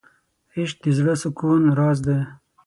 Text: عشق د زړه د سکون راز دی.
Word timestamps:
عشق 0.55 0.77
د 0.83 0.87
زړه 0.97 1.13
د 1.17 1.19
سکون 1.23 1.61
راز 1.79 1.97
دی. 2.07 2.19